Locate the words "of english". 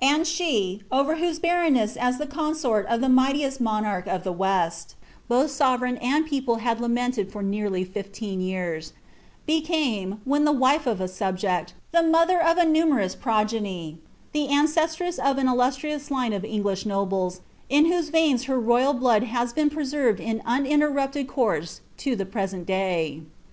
16.32-16.86